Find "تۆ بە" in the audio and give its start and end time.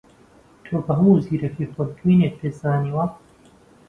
0.63-0.93